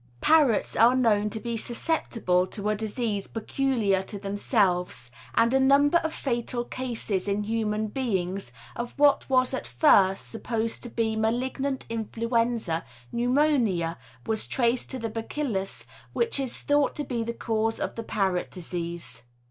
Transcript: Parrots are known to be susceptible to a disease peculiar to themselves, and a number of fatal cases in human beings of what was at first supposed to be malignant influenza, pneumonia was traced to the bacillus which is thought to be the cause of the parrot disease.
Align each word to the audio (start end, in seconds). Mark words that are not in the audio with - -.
Parrots 0.19 0.75
are 0.75 0.95
known 0.95 1.29
to 1.29 1.39
be 1.39 1.55
susceptible 1.55 2.47
to 2.47 2.69
a 2.69 2.75
disease 2.75 3.27
peculiar 3.27 4.01
to 4.01 4.17
themselves, 4.17 5.11
and 5.35 5.53
a 5.53 5.59
number 5.59 5.99
of 5.99 6.11
fatal 6.11 6.63
cases 6.65 7.27
in 7.27 7.43
human 7.43 7.85
beings 7.85 8.51
of 8.75 8.97
what 8.97 9.29
was 9.29 9.53
at 9.53 9.67
first 9.67 10.27
supposed 10.27 10.81
to 10.81 10.89
be 10.89 11.15
malignant 11.15 11.85
influenza, 11.87 12.83
pneumonia 13.11 13.95
was 14.25 14.47
traced 14.47 14.89
to 14.89 14.97
the 14.97 15.07
bacillus 15.07 15.85
which 16.13 16.39
is 16.39 16.57
thought 16.57 16.95
to 16.95 17.03
be 17.03 17.21
the 17.23 17.31
cause 17.31 17.79
of 17.79 17.93
the 17.93 18.01
parrot 18.01 18.49
disease. 18.49 19.21